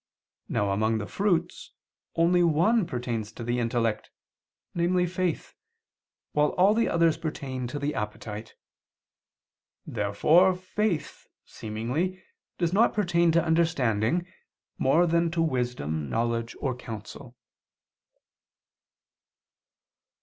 Now, 0.49 0.71
among 0.71 0.97
the 0.97 1.05
fruits, 1.05 1.73
only 2.15 2.41
one 2.43 2.87
pertains 2.87 3.31
to 3.33 3.43
the 3.43 3.59
intellect; 3.59 4.09
namely, 4.73 5.05
faith, 5.05 5.53
while 6.31 6.53
all 6.53 6.73
the 6.73 6.89
others 6.89 7.17
pertain 7.17 7.67
to 7.67 7.77
the 7.77 7.93
appetite. 7.93 8.55
Therefore 9.85 10.55
faith, 10.55 11.27
seemingly, 11.45 12.23
does 12.57 12.73
not 12.73 12.95
pertain 12.95 13.31
to 13.33 13.45
understanding 13.45 14.25
more 14.79 15.05
than 15.05 15.29
to 15.29 15.41
wisdom, 15.43 16.09
knowledge 16.09 16.55
or 16.59 16.75
counsel. 16.75 17.35